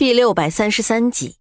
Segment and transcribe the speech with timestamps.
[0.00, 1.36] 第六百三十三集，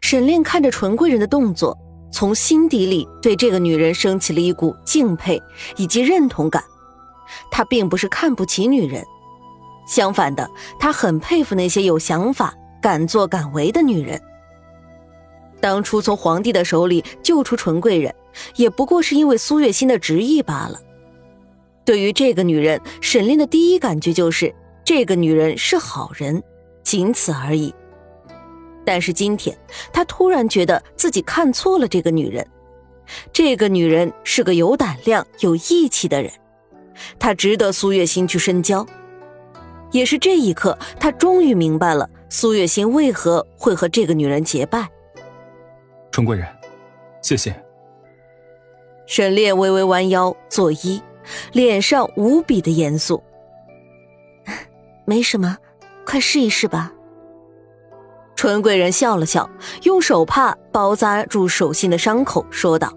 [0.00, 1.76] 沈炼看着纯贵人的动作，
[2.12, 5.42] 从心底里对这个女人升起了一股敬佩
[5.76, 6.62] 以及认同感。
[7.50, 9.04] 他并不是看不起女人，
[9.84, 10.48] 相反的，
[10.78, 14.22] 他很佩服那些有想法、敢作敢为的女人。
[15.60, 18.14] 当初从皇帝的手里救出纯贵人，
[18.54, 20.78] 也不过是因为苏月心的执意罢了。
[21.84, 24.54] 对于这个女人，沈炼的第一感觉就是
[24.84, 26.40] 这个女人是好人。
[26.82, 27.74] 仅此而已。
[28.84, 29.56] 但是今天，
[29.92, 32.46] 他突然觉得自己看错了这个女人。
[33.32, 36.32] 这个女人是个有胆量、有义气的人，
[37.18, 38.86] 她值得苏月心去深交。
[39.90, 44.88] 也是这一刻，他终于明白了苏月心为何会和这个女人结拜。
[46.10, 46.46] 纯贵人，
[47.20, 47.54] 谢谢。
[49.06, 51.02] 沈炼微微弯腰作揖，
[51.52, 53.22] 脸上无比的严肃。
[55.04, 55.58] 没什么。
[56.06, 56.92] 快试一试吧。
[58.34, 59.48] 纯贵人笑了笑，
[59.82, 62.92] 用手帕包扎住手心的伤口，说道。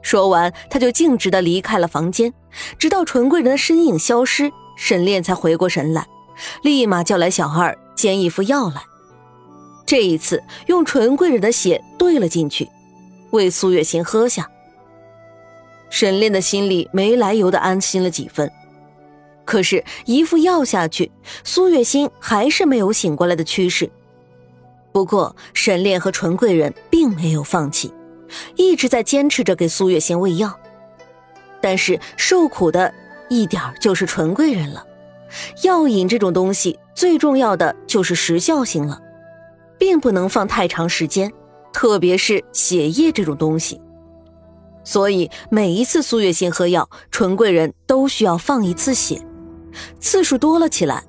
[0.00, 2.32] 说完，他就径直的离开了房间，
[2.78, 6.06] 直到纯贵人的身影消失，沈炼才回过神来，
[6.62, 8.82] 立马叫来小二煎一副药来。
[9.84, 12.68] 这一次，用纯贵人的血兑了进去，
[13.32, 14.48] 为苏月心喝下。
[15.90, 18.50] 沈炼的心里没来由的安心了几分。
[19.48, 21.10] 可是，一副药下去，
[21.42, 23.90] 苏月心还是没有醒过来的趋势。
[24.92, 27.90] 不过，沈炼和纯贵人并没有放弃，
[28.56, 30.54] 一直在坚持着给苏月心喂药。
[31.62, 32.92] 但是，受苦的
[33.30, 34.84] 一点就是纯贵人了。
[35.62, 39.00] 药引这种东西，最重要的就是时效性了，
[39.78, 41.32] 并不能放太长时间，
[41.72, 43.80] 特别是血液这种东西。
[44.84, 49.18] 所以，每一次苏月心喝药，纯贵人都需要放一次血。
[50.00, 51.02] 次数多了起来，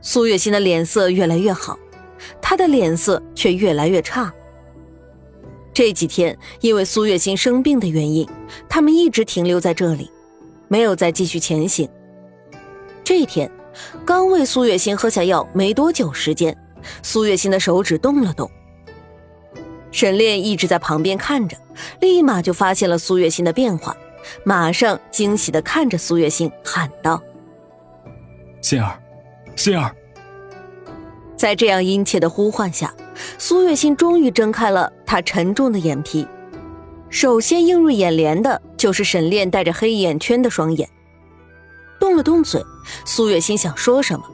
[0.00, 1.78] 苏月心的脸色越来越好，
[2.40, 4.32] 她的脸色却越来越差。
[5.72, 8.28] 这几天因为苏月心生病的原因，
[8.68, 10.10] 他们一直停留在这里，
[10.68, 11.88] 没有再继续前行。
[13.02, 13.50] 这天，
[14.04, 16.56] 刚为苏月心喝下药没多久时间，
[17.02, 18.48] 苏月心的手指动了动。
[19.90, 21.56] 沈炼一直在旁边看着，
[22.00, 23.96] 立马就发现了苏月心的变化，
[24.44, 27.20] 马上惊喜的看着苏月心喊道。
[28.64, 28.98] 心儿，
[29.56, 29.94] 心儿，
[31.36, 32.94] 在这样殷切的呼唤下，
[33.36, 36.26] 苏月心终于睁开了她沉重的眼皮。
[37.10, 40.88] 首先映入眼帘的就是沈炼带着黑眼圈的双眼。
[42.00, 42.64] 动了动嘴，
[43.04, 44.24] 苏月心想说什么，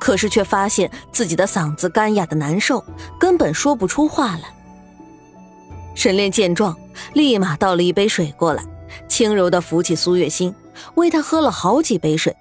[0.00, 2.84] 可是却发现自己的嗓子干哑的难受，
[3.20, 4.52] 根本说不出话来。
[5.94, 6.76] 沈炼见状，
[7.12, 8.64] 立马倒了一杯水过来，
[9.06, 10.52] 轻柔的扶起苏月心，
[10.96, 12.34] 喂她喝了好几杯水。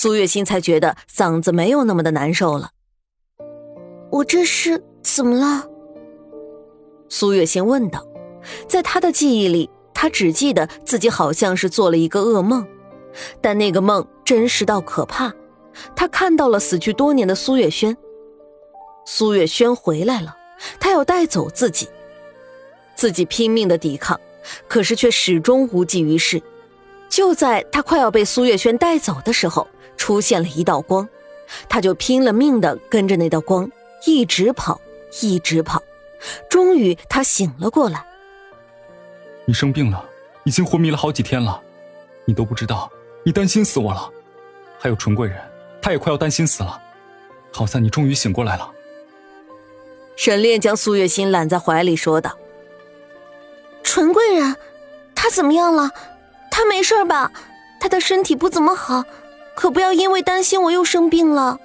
[0.00, 2.70] 苏月心才觉得嗓子没有那么的难受了。
[4.12, 5.68] 我这是怎么了？
[7.08, 8.06] 苏月心问道。
[8.68, 12.64] 在他的记忆里，他只记得自己好像是做了一个噩梦，
[13.40, 15.34] 但那个梦真实到可怕。
[15.96, 17.96] 他看到了死去多年的苏月轩。
[19.04, 20.36] 苏月轩回来了，
[20.78, 21.88] 他要带走自己。
[22.94, 24.20] 自己拼命的抵抗，
[24.68, 26.40] 可是却始终无济于事。
[27.08, 29.66] 就在他快要被苏月轩带走的时候。
[30.08, 31.06] 出现了一道光，
[31.68, 33.70] 他就拼了命的跟着那道光
[34.06, 34.80] 一直跑，
[35.20, 35.82] 一直跑，
[36.48, 38.02] 终于他醒了过来。
[39.44, 40.02] 你生病了，
[40.44, 41.60] 已经昏迷了好几天了，
[42.24, 42.90] 你都不知道，
[43.22, 44.10] 你担心死我了。
[44.78, 45.38] 还有纯贵人，
[45.82, 46.80] 他也快要担心死了。
[47.52, 48.70] 好在你终于醒过来了。
[50.16, 52.34] 沈炼将苏月心揽在怀里说道
[53.84, 54.56] ：“纯贵人，
[55.14, 55.90] 他怎么样了？
[56.50, 57.30] 他没事吧？
[57.78, 59.04] 他的身体不怎么好。”
[59.58, 61.58] 可不要因为担心我又生病了。”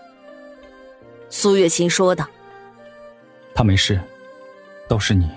[1.30, 2.28] 苏月心说道。
[3.54, 4.02] “他没事，
[4.88, 5.30] 倒是你，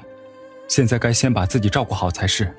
[0.67, 2.51] 现在该先把自己照顾好才是。”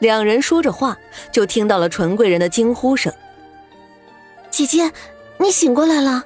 [0.00, 0.98] 两人说着话，
[1.30, 3.12] 就听到了纯贵人的惊呼声
[4.50, 4.90] ：“姐姐，
[5.38, 6.24] 你醒过来了！”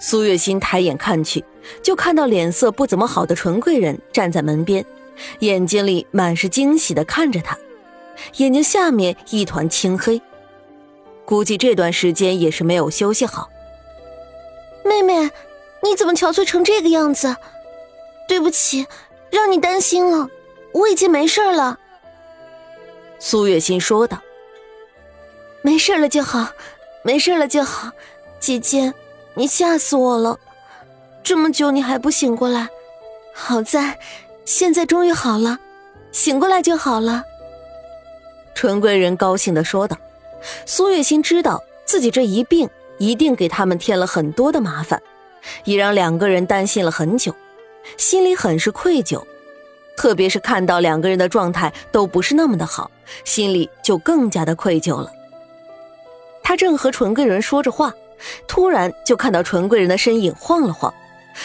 [0.00, 1.44] 苏月心抬眼看去，
[1.84, 4.84] 就看到脸色不怎么好的纯贵人站在门边，
[5.38, 7.56] 眼睛里满是惊喜的看着他，
[8.38, 10.20] 眼睛下面一团青黑。
[11.30, 13.48] 估计这段时间也是没有休息好。
[14.84, 15.30] 妹妹，
[15.80, 17.36] 你怎么憔悴成这个样子？
[18.26, 18.88] 对不起，
[19.30, 20.28] 让你担心了。
[20.72, 21.78] 我已经没事了。
[23.20, 24.18] 苏月心说道
[25.62, 26.48] ：“没事了就好，
[27.04, 27.92] 没事了就好。
[28.40, 28.92] 姐姐，
[29.34, 30.36] 你吓死我了！
[31.22, 32.66] 这么久你还不醒过来，
[33.32, 34.00] 好在
[34.44, 35.60] 现在终于好了，
[36.10, 37.22] 醒过来就好了。”
[38.52, 39.96] 纯贵人高兴的说道。
[40.66, 45.02] 苏月心知道自己这一病一定给他们添了很多的麻烦，
[45.64, 47.34] 也让两个人担心了很久，
[47.96, 49.22] 心里很是愧疚。
[49.96, 52.90] 特别是看到两个人的状态都不是那么的好，
[53.24, 55.12] 心里就更加的愧疚了。
[56.42, 57.92] 他正和纯贵人说着话，
[58.48, 60.92] 突然就看到纯贵人的身影晃了晃，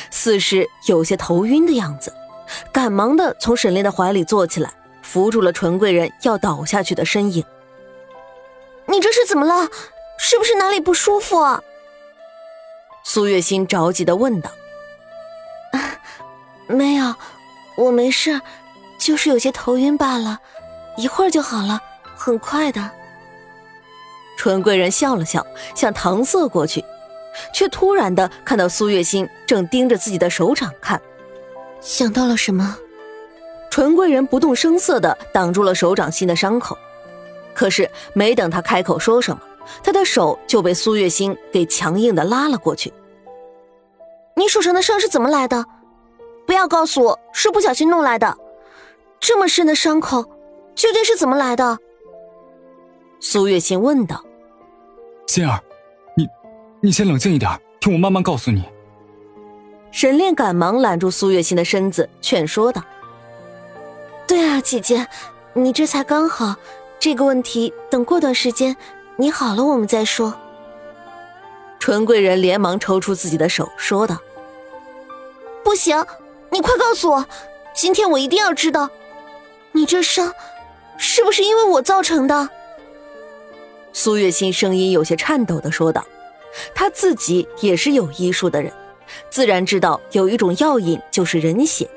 [0.09, 2.13] 似是有些头晕的样子，
[2.71, 4.71] 赶忙的从沈炼的怀里坐起来，
[5.01, 7.44] 扶住了纯贵人要倒下去的身影。
[8.88, 9.70] 你这是怎么了？
[10.18, 11.60] 是不是哪里不舒服？
[13.04, 14.50] 苏月心着急的问道。
[16.68, 17.14] 没有，
[17.76, 18.42] 我没事，
[18.98, 20.40] 就是有些头晕罢了，
[20.98, 21.80] 一会儿就好了，
[22.16, 22.90] 很快的。
[24.38, 25.46] 纯贵人笑了笑，
[25.76, 26.84] 想搪塞过去，
[27.54, 31.00] 却突然的看到苏月心正盯着自己的手掌看，
[31.81, 32.78] 想到了什么？
[33.70, 36.78] 纯贵人不动声色的挡住了手掌心的伤口，
[37.56, 39.42] 可是没等他开口说什么。
[39.84, 42.94] 他的手就被苏月心给强硬的拉了过去。
[44.36, 45.66] 你手上的伤是怎么来的？
[46.46, 48.38] 不要告诉我是不小心弄来的。
[49.19, 50.22] 这么深的伤口，
[50.75, 51.80] 究竟是怎么来的？
[53.19, 54.24] 苏月心问道。
[55.25, 55.60] 心儿，
[56.16, 56.28] 你，
[56.81, 58.63] 你先冷静一点，听我慢慢告诉你。
[59.92, 62.84] 沈炼赶忙揽住苏月心的身子，劝说道
[64.28, 65.07] ：“对啊，姐姐，
[65.54, 66.56] 你这才刚好，
[67.00, 68.75] 这个问题等过段时间。”
[69.18, 70.33] 你好了，我们再说。
[71.80, 74.18] 纯贵人连忙抽出自己的手，说道
[75.63, 76.06] ：“不行，
[76.50, 77.25] 你快告诉我，
[77.74, 78.89] 今天我一定要知道，
[79.71, 80.33] 你这伤
[80.97, 82.50] 是不是因为我造成的？”
[83.94, 86.03] 苏月心声音有些颤抖的说道
[86.75, 88.74] ：“她自己也是有医术的人，
[89.30, 91.89] 自然知道有一种药引就是人血。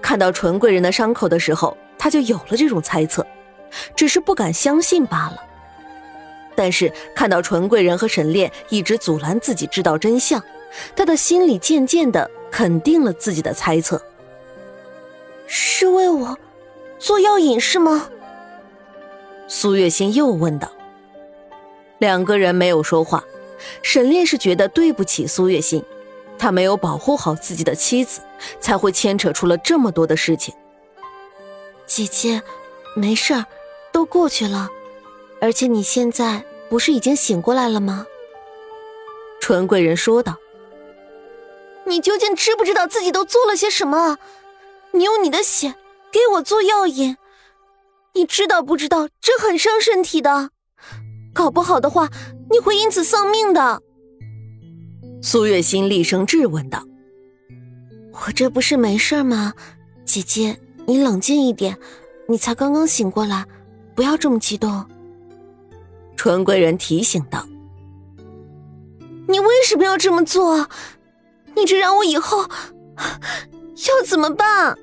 [0.00, 3.24] 看到纯贵人的伤口的时候，她就有了这种猜测，
[3.94, 5.42] 只是不敢相信罢了。”
[6.54, 10.42] 但是看到纯贵人和沈炼一直阻拦自己知道真相，
[10.94, 14.02] 他的心里渐渐的肯定了自己的猜测。
[15.46, 16.38] 是为我
[16.98, 18.08] 做药引是吗？
[19.48, 20.70] 苏月心又问道。
[21.98, 23.24] 两个人没有说话。
[23.80, 25.84] 沈炼是觉得对不起苏月心，
[26.36, 28.20] 他没有保护好自己的妻子，
[28.58, 30.52] 才会牵扯出了这么多的事情。
[31.86, 32.42] 姐姐，
[32.96, 33.44] 没事儿，
[33.92, 34.68] 都过去了。
[35.40, 38.06] 而且你现在不是已经醒过来了吗？
[39.40, 40.36] 纯贵人说道。
[41.84, 44.18] 你究竟知不知道自己都做了些什么？
[44.92, 45.74] 你用你的血
[46.12, 47.16] 给我做药引，
[48.14, 50.50] 你知道不知道这很伤身体的？
[51.34, 52.08] 搞不好的话，
[52.50, 53.82] 你会因此丧命的。
[55.20, 56.84] 苏月心厉声质问道
[58.12, 59.54] ：“我这不是没事吗？
[60.04, 61.76] 姐姐，你冷静一点，
[62.28, 63.46] 你才刚刚醒过来，
[63.94, 64.84] 不要这么激动。”
[66.16, 67.46] 纯贵人提醒道
[69.26, 70.68] ：“你为什么要这么做？
[71.56, 72.46] 你这让我以后
[72.96, 74.78] 要怎么办？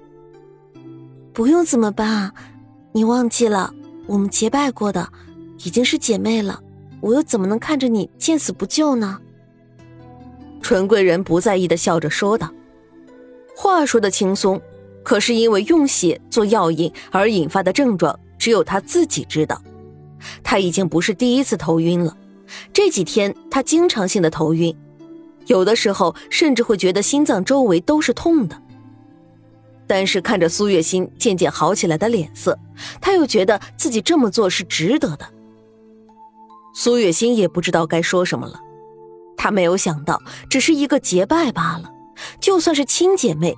[1.33, 2.33] 不用怎么办？
[2.91, 3.73] 你忘记了
[4.07, 5.07] 我们结拜过的，
[5.59, 6.61] 已经是姐妹了。
[7.01, 9.19] 我又怎么能看着你见死不救呢？”
[10.61, 12.51] 纯贵人不在意的笑着说道
[13.55, 14.61] ：“话说的轻松，
[15.03, 19.61] 可是因为用血做药引而引发的症状，只有他自己知道。”
[20.43, 22.17] 他已经不是第一次头晕了，
[22.73, 24.75] 这几天他经常性的头晕，
[25.45, 28.61] 有的时候甚至会觉得心脏周围都是痛的。
[29.87, 32.59] 但是看着苏月心渐渐好起来的脸色，
[32.99, 35.25] 他又觉得自己这么做是值得的。
[36.75, 38.59] 苏月心也不知道该说什么了，
[39.37, 41.91] 他没有想到只是一个结拜罢了，
[42.41, 43.55] 就算是亲姐妹，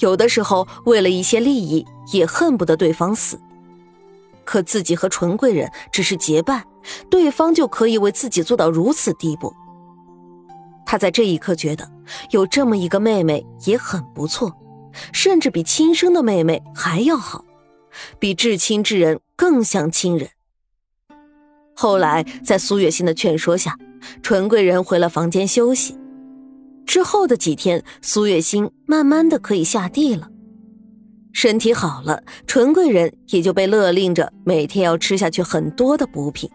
[0.00, 3.40] 有的时候为了一些利益也恨不得对方死。
[4.50, 6.64] 可自己和纯贵人只是结拜，
[7.08, 9.54] 对方就可以为自己做到如此地步。
[10.84, 11.88] 他在这一刻觉得
[12.32, 14.52] 有这么一个妹妹也很不错，
[15.12, 17.44] 甚至比亲生的妹妹还要好，
[18.18, 20.28] 比至亲之人更像亲人。
[21.76, 23.78] 后来在苏月心的劝说下，
[24.20, 25.96] 纯贵人回了房间休息。
[26.84, 30.28] 之后的几天，苏月心慢慢的可以下地了。
[31.32, 36.50] 身体好了，纯贵人也就被勒令着每天要吃下去很多的补品。